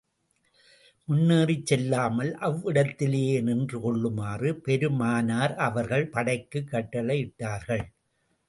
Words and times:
முன்னேறிச் 1.07 1.65
செல்லாமல், 1.65 2.31
அவ்விடத்திலேயே 2.39 3.41
நின்று 3.41 3.79
கொள்ளுமாறு 3.81 4.51
பெருமானார் 4.59 5.55
அவர்கள் 5.59 6.07
படைக்குக் 6.07 6.69
கட்டளை 6.69 7.19
இட்டார்கள். 7.19 7.85